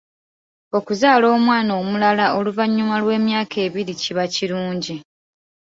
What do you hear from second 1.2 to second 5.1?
omwana omulala oluvannyuma lw'emyaka ebiri kiba kilungi.